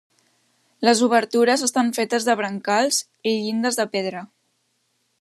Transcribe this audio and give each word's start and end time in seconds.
Les 0.87 1.01
obertures 1.07 1.65
estan 1.69 1.93
fetes 1.99 2.27
de 2.31 2.37
brancals 2.41 3.01
i 3.33 3.37
llindes 3.39 3.81
de 3.83 3.87
pedra. 3.97 4.29